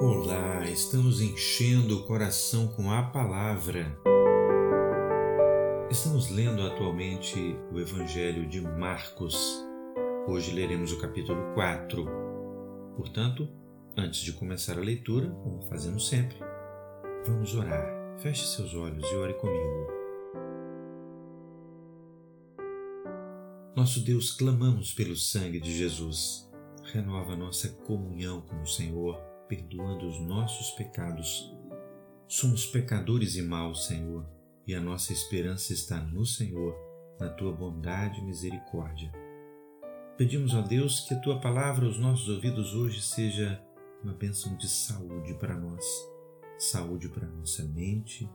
[0.00, 3.96] Olá, estamos enchendo o coração com a palavra.
[5.88, 9.64] Estamos lendo atualmente o Evangelho de Marcos.
[10.26, 12.04] Hoje leremos o capítulo 4.
[12.96, 13.48] Portanto,
[13.96, 16.36] antes de começar a leitura, como fazemos sempre,
[17.24, 17.86] vamos orar.
[18.18, 19.97] Feche seus olhos e ore comigo.
[23.78, 26.50] Nosso Deus, clamamos pelo sangue de Jesus.
[26.82, 29.16] Renova nossa comunhão com o Senhor,
[29.48, 31.54] perdoando os nossos pecados.
[32.26, 34.28] Somos pecadores e maus, Senhor
[34.66, 36.74] e a nossa esperança está no Senhor,
[37.20, 39.12] na tua bondade e misericórdia.
[40.16, 43.64] Pedimos a Deus que a tua palavra aos nossos ouvidos hoje seja
[44.02, 45.84] uma bênção de saúde para nós,
[46.58, 48.28] saúde para nossa mente,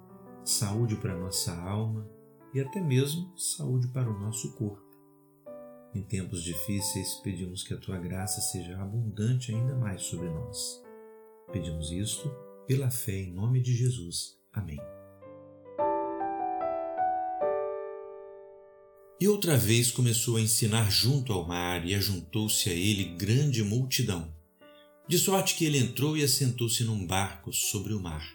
[0.45, 2.09] saúde para nossa alma
[2.53, 4.82] e até mesmo saúde para o nosso corpo.
[5.95, 10.81] Em tempos difíceis, pedimos que a tua graça seja abundante ainda mais sobre nós.
[11.51, 12.31] Pedimos isto
[12.65, 14.39] pela fé em nome de Jesus.
[14.51, 14.79] Amém.
[19.21, 24.35] E outra vez começou a ensinar junto ao mar, e ajuntou-se a ele grande multidão,
[25.07, 28.27] de sorte que ele entrou e assentou-se num barco sobre o mar,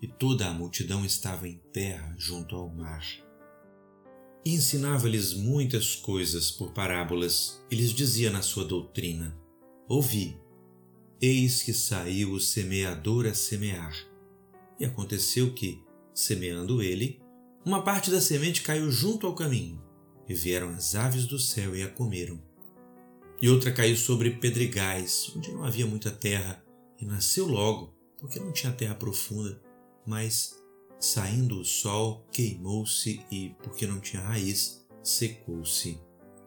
[0.00, 3.04] e toda a multidão estava em terra junto ao mar.
[4.44, 9.38] E ensinava-lhes muitas coisas por parábolas, e lhes dizia na sua doutrina:
[9.88, 10.38] Ouvi,
[11.20, 13.94] eis que saiu o semeador a semear.
[14.78, 15.82] E aconteceu que,
[16.14, 17.20] semeando ele,
[17.64, 19.82] uma parte da semente caiu junto ao caminho
[20.26, 22.40] e vieram as aves do céu e a comeram.
[23.42, 26.62] E outra caiu sobre pedregais, onde não havia muita terra,
[27.00, 29.60] e nasceu logo, porque não tinha terra profunda,
[30.06, 30.59] mas,
[31.00, 35.98] saindo o sol, queimou-se e, porque não tinha raiz, secou-se.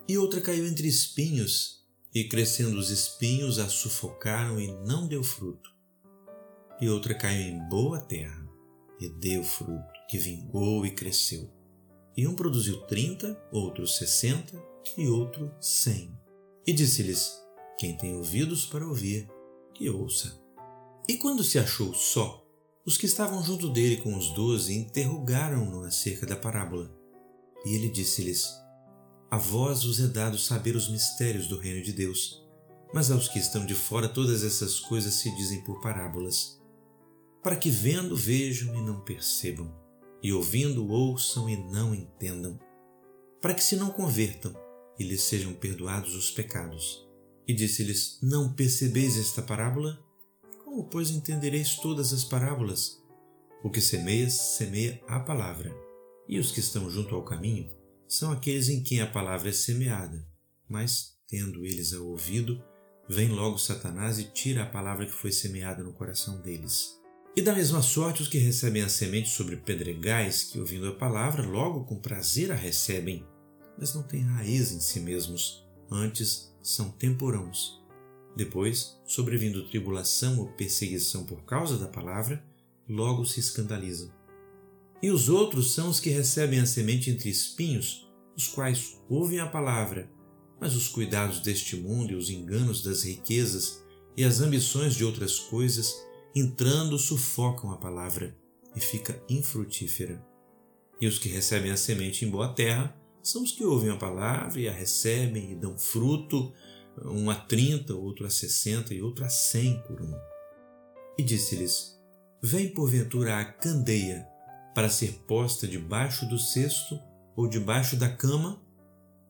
[0.08, 1.84] E outra caiu entre espinhos,
[2.14, 5.72] e crescendo os espinhos a sufocaram e não deu fruto.
[6.80, 8.48] E outra caiu em boa terra,
[9.00, 11.52] e deu fruto, que vingou e cresceu
[12.16, 14.62] e um produziu trinta, outro sessenta
[14.98, 16.16] e outro cem.
[16.66, 17.34] E disse-lhes:
[17.78, 19.28] Quem tem ouvidos para ouvir,
[19.74, 20.42] que ouça.
[21.08, 22.43] E quando se achou só,
[22.86, 26.94] os que estavam junto dele com os doze interrogaram-no acerca da parábola.
[27.66, 28.48] E ele disse-lhes:
[29.32, 32.44] A vós vos é dado saber os mistérios do reino de Deus,
[32.94, 36.62] mas aos que estão de fora todas essas coisas se dizem por parábolas,
[37.42, 39.84] para que vendo vejam e não percebam
[40.24, 42.58] e ouvindo ouçam e não entendam,
[43.42, 44.56] para que se não convertam
[44.98, 47.06] e lhes sejam perdoados os pecados.
[47.46, 50.02] E disse-lhes: Não percebeis esta parábola?
[50.74, 53.00] Como, pois, entendereis todas as parábolas?
[53.64, 55.72] O que semeia, semeia a palavra,
[56.28, 57.70] e os que estão junto ao caminho
[58.08, 60.28] são aqueles em quem a palavra é semeada.
[60.68, 62.60] Mas, tendo eles a ouvido,
[63.08, 67.00] vem logo Satanás e tira a palavra que foi semeada no coração deles
[67.36, 71.46] e da mesma sorte os que recebem a semente sobre pedregais, que ouvindo a palavra,
[71.46, 73.24] logo com prazer a recebem,
[73.78, 77.83] mas não têm raiz em si mesmos, antes são temporãos.
[78.36, 82.44] Depois, sobrevindo tribulação ou perseguição por causa da palavra,
[82.90, 84.12] logo se escandalizam.
[85.02, 89.48] E os outros são os que recebem a semente entre espinhos, os quais ouvem a
[89.48, 90.10] palavra,
[90.60, 93.84] mas os cuidados deste mundo e os enganos das riquezas
[94.16, 95.94] e as ambições de outras coisas
[96.36, 98.36] entrando, sufocam a palavra
[98.76, 100.26] e fica infrutífera.
[101.00, 104.60] E os que recebem a semente em boa terra são os que ouvem a palavra
[104.60, 106.52] e a recebem e dão fruto,
[107.06, 110.14] um a trinta, outro a sessenta e outro a cem por um.
[111.18, 112.00] E disse-lhes:
[112.42, 114.28] Vem porventura a candeia
[114.74, 117.00] para ser posta debaixo do cesto
[117.36, 118.62] ou debaixo da cama?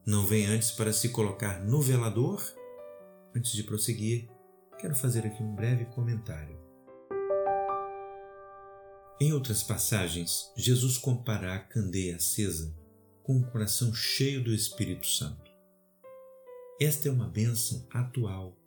[0.06, 2.44] Não vem antes para se colocar no velador?
[3.36, 4.30] Antes de prosseguir,
[4.78, 6.62] quero fazer aqui um breve comentário.
[9.20, 12.76] Em outras passagens, Jesus compara a candeia acesa
[13.24, 15.43] com um coração cheio do Espírito Santo.
[16.84, 18.60] Esta é uma bênção atual,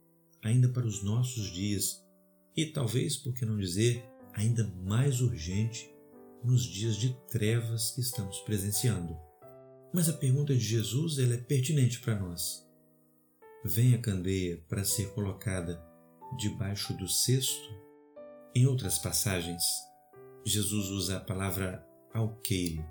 [0.43, 2.03] ainda para os nossos dias,
[2.57, 5.95] e talvez, por que não dizer, ainda mais urgente
[6.43, 9.15] nos dias de trevas que estamos presenciando.
[9.93, 12.67] Mas a pergunta de Jesus ela é pertinente para nós.
[13.63, 15.79] Vem a candeia para ser colocada
[16.39, 17.69] debaixo do cesto?
[18.55, 19.63] Em outras passagens,
[20.43, 22.83] Jesus usa a palavra alqueire,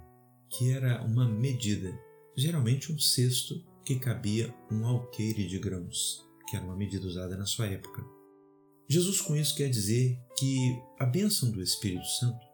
[0.52, 2.00] que era uma medida,
[2.38, 7.46] geralmente um cesto que cabia um alqueire de grãos, que era uma medida usada na
[7.46, 8.04] sua época.
[8.90, 12.46] Jesus com isso quer dizer que a bênção do Espírito Santo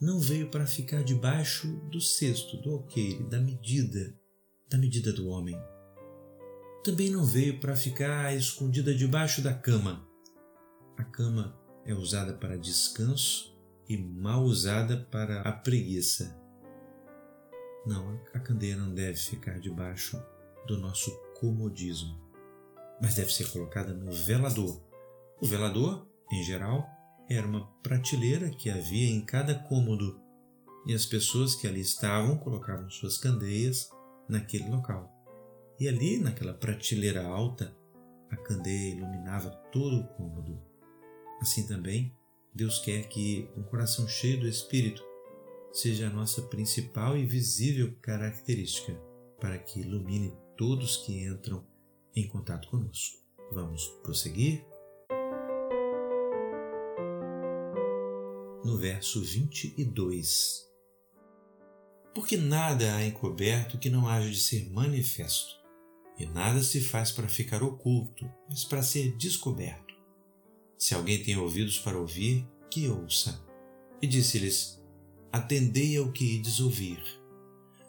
[0.00, 4.18] não veio para ficar debaixo do cesto, do alqueire, da medida,
[4.68, 5.56] da medida do homem.
[6.84, 10.04] também não veio para ficar escondida debaixo da cama.
[10.96, 13.56] A cama é usada para descanso
[13.88, 16.36] e mal usada para a preguiça.
[17.86, 20.20] Não, a candeia não deve ficar debaixo
[20.66, 22.20] do nosso comodismo,
[23.00, 24.80] mas deve ser colocada no velador.
[25.40, 26.88] O velador, em geral,
[27.28, 30.20] era uma prateleira que havia em cada cômodo
[30.86, 33.88] e as pessoas que ali estavam colocavam suas candeias
[34.28, 35.10] naquele local.
[35.78, 37.76] E ali, naquela prateleira alta,
[38.30, 40.60] a candeia iluminava todo o cômodo.
[41.40, 42.16] Assim também,
[42.54, 45.02] Deus quer que um coração cheio do Espírito
[45.72, 48.92] seja a nossa principal e visível característica
[49.40, 51.64] para que ilumine todos que entram
[52.14, 53.18] em contato conosco.
[53.52, 54.64] Vamos prosseguir?
[58.64, 60.70] No verso 22.
[62.14, 65.56] Porque nada há encoberto que não haja de ser manifesto,
[66.18, 69.94] e nada se faz para ficar oculto, mas para ser descoberto.
[70.76, 73.42] Se alguém tem ouvidos para ouvir, que ouça.
[74.00, 74.82] E disse-lhes:
[75.32, 77.21] Atendei ao que ides ouvir.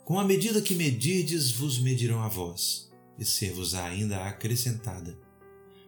[0.04, 5.18] Com a medida que medirdes, vos medirão a vós, e ser-vos-á ainda acrescentada.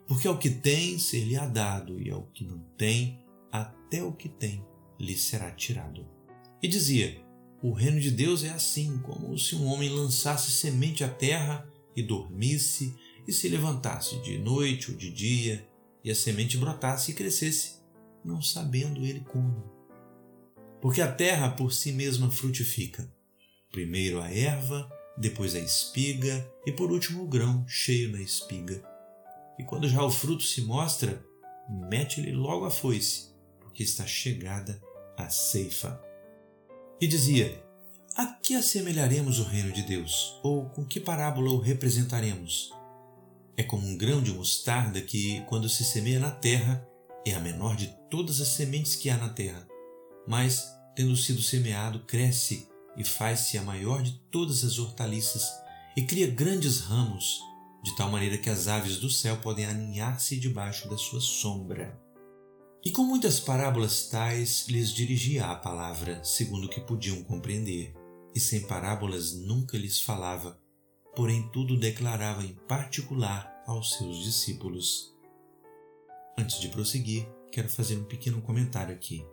[0.07, 3.23] Porque ao que tem, ser-lhe-á dado, e ao que não tem,
[3.53, 4.65] até o que tem,
[4.99, 6.09] lhe será tirado.
[6.63, 7.23] E dizia:
[7.63, 12.03] O reino de Deus é assim, como se um homem lançasse semente à terra e
[12.03, 12.97] dormisse
[13.29, 15.69] e se levantasse de noite ou de dia,
[16.03, 17.81] e a semente brotasse e crescesse,
[18.25, 19.63] não sabendo ele como.
[20.81, 23.15] Porque a terra por si mesma frutifica.
[23.77, 28.83] Primeiro a erva, depois a espiga e por último o grão cheio na espiga.
[29.59, 31.23] E quando já o fruto se mostra,
[31.69, 34.83] mete-lhe logo a foice, porque está chegada
[35.15, 36.03] a ceifa.
[36.99, 37.63] E dizia:
[38.17, 40.41] A que assemelharemos o reino de Deus?
[40.43, 42.73] Ou com que parábola o representaremos?
[43.59, 46.83] É como um grão de mostarda que, quando se semeia na terra,
[47.27, 49.69] é a menor de todas as sementes que há na terra,
[50.27, 55.45] mas, tendo sido semeado, cresce e faz-se a maior de todas as hortaliças
[55.97, 57.41] e cria grandes ramos,
[57.83, 61.99] de tal maneira que as aves do céu podem aninhar-se debaixo da sua sombra.
[62.85, 67.95] E com muitas parábolas tais lhes dirigia a palavra, segundo o que podiam compreender,
[68.35, 70.61] e sem parábolas nunca lhes falava,
[71.15, 75.13] porém tudo declarava em particular aos seus discípulos.
[76.39, 79.25] Antes de prosseguir, quero fazer um pequeno comentário aqui.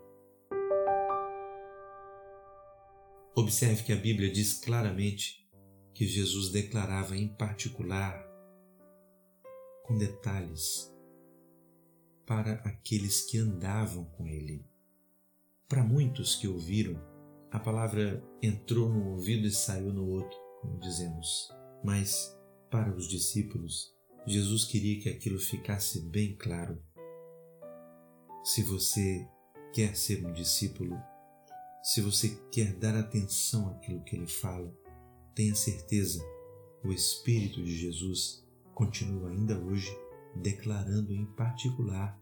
[3.36, 5.50] Observe que a Bíblia diz claramente
[5.92, 8.24] que Jesus declarava em particular,
[9.84, 10.94] com detalhes,
[12.28, 14.64] para aqueles que andavam com ele.
[15.68, 17.02] Para muitos que ouviram,
[17.50, 21.50] a palavra entrou no ouvido e saiu no outro, como dizemos.
[21.84, 22.40] Mas,
[22.70, 23.92] para os discípulos,
[24.28, 26.80] Jesus queria que aquilo ficasse bem claro.
[28.44, 29.28] Se você
[29.74, 30.96] quer ser um discípulo,
[31.84, 34.74] se você quer dar atenção àquilo que ele fala,
[35.36, 36.24] tenha certeza,
[36.82, 39.94] o Espírito de Jesus continua ainda hoje
[40.34, 42.18] declarando em particular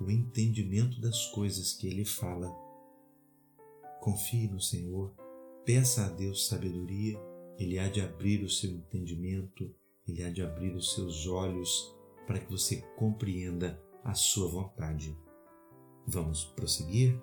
[0.00, 2.50] o entendimento das coisas que ele fala.
[4.00, 5.14] Confie no Senhor,
[5.66, 7.20] peça a Deus sabedoria,
[7.58, 9.70] ele há de abrir o seu entendimento,
[10.08, 11.94] ele há de abrir os seus olhos
[12.26, 15.14] para que você compreenda a sua vontade.
[16.06, 17.20] Vamos prosseguir?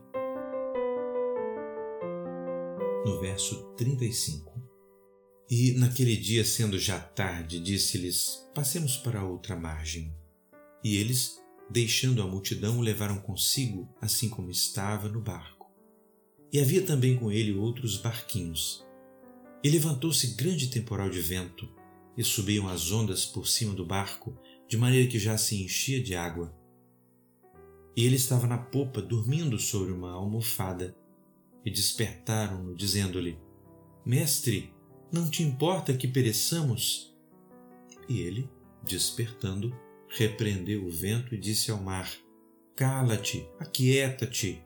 [3.06, 4.62] No verso 35.
[5.50, 10.14] E naquele dia, sendo já tarde, disse-lhes: Passemos para outra margem.
[10.84, 15.72] E eles, deixando a multidão, o levaram consigo, assim como estava no barco.
[16.52, 18.86] E havia também com ele outros barquinhos.
[19.64, 21.70] E levantou-se grande temporal de vento,
[22.18, 24.38] e subiam as ondas por cima do barco,
[24.68, 26.54] de maneira que já se enchia de água.
[27.96, 30.99] E ele estava na popa, dormindo sobre uma almofada,
[31.70, 33.40] e despertaram-no, dizendo-lhe:
[34.04, 34.74] Mestre,
[35.12, 37.16] não te importa que pereçamos?
[38.08, 38.50] E ele,
[38.84, 39.72] despertando,
[40.10, 42.12] repreendeu o vento e disse ao mar:
[42.76, 44.66] Cala-te, aquieta-te.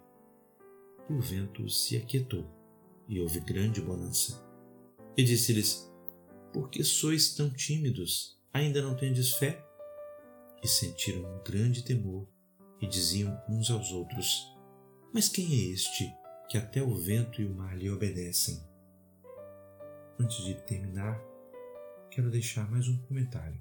[1.10, 2.50] E o vento se aquietou,
[3.08, 4.42] e houve grande bonança.
[5.18, 5.92] E disse-lhes:
[6.54, 8.40] Por que sois tão tímidos?
[8.54, 9.62] Ainda não tendes fé?
[10.64, 12.26] E sentiram um grande temor,
[12.80, 14.48] e diziam uns aos outros:
[15.14, 16.23] Mas quem é este
[16.54, 18.64] que até o vento e o mar lhe obedecem?
[20.20, 21.20] Antes de terminar,
[22.12, 23.60] quero deixar mais um comentário.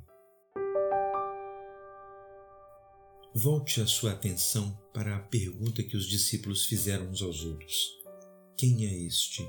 [3.34, 7.98] Volte a sua atenção para a pergunta que os discípulos fizeram uns aos outros:
[8.58, 9.42] Quem é este?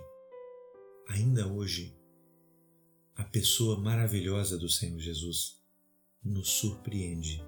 [1.10, 2.00] Ainda hoje,
[3.14, 5.62] a pessoa maravilhosa do Senhor Jesus
[6.24, 7.46] nos surpreende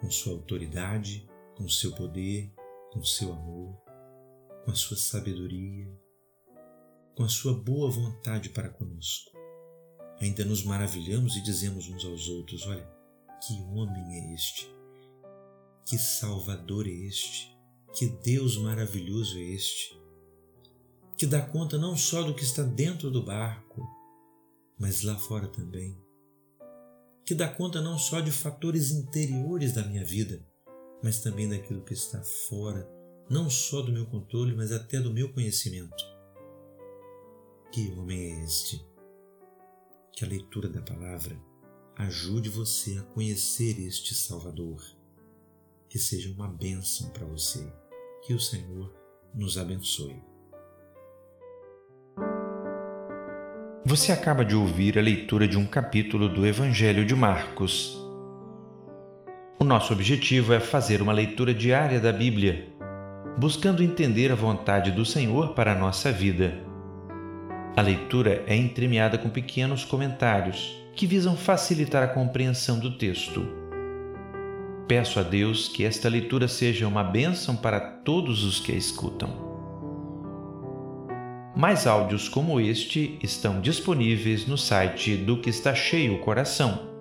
[0.00, 2.50] com sua autoridade, com seu poder,
[2.90, 3.85] com seu amor,
[4.66, 5.88] com a sua sabedoria,
[7.14, 9.30] com a sua boa vontade para conosco.
[10.20, 12.84] Ainda nos maravilhamos e dizemos uns aos outros: Olha,
[13.46, 14.68] que homem é este?
[15.88, 17.56] Que Salvador é este?
[17.96, 19.96] Que Deus maravilhoso é este?
[21.16, 23.86] Que dá conta não só do que está dentro do barco,
[24.76, 25.96] mas lá fora também.
[27.24, 30.44] Que dá conta não só de fatores interiores da minha vida,
[31.04, 32.95] mas também daquilo que está fora,
[33.28, 36.04] não só do meu controle, mas até do meu conhecimento.
[37.72, 38.84] Que homem é este?
[40.12, 41.36] Que a leitura da palavra
[41.96, 44.82] ajude você a conhecer este Salvador.
[45.88, 47.72] Que seja uma bênção para você.
[48.24, 48.94] Que o Senhor
[49.34, 50.22] nos abençoe.
[53.84, 57.96] Você acaba de ouvir a leitura de um capítulo do Evangelho de Marcos.
[59.60, 62.75] O nosso objetivo é fazer uma leitura diária da Bíblia,
[63.36, 66.54] buscando entender a vontade do Senhor para a nossa vida.
[67.76, 73.46] A leitura é entremeada com pequenos comentários que visam facilitar a compreensão do texto.
[74.88, 79.44] Peço a Deus que esta leitura seja uma bênção para todos os que a escutam.
[81.54, 86.96] Mais áudios como este estão disponíveis no site do que está cheio o coração